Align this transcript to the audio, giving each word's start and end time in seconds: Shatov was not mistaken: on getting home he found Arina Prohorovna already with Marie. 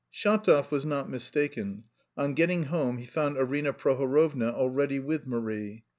Shatov 0.11 0.71
was 0.71 0.83
not 0.83 1.11
mistaken: 1.11 1.83
on 2.17 2.33
getting 2.33 2.63
home 2.63 2.97
he 2.97 3.05
found 3.05 3.37
Arina 3.37 3.71
Prohorovna 3.71 4.51
already 4.51 4.97
with 4.97 5.27
Marie. 5.27 5.83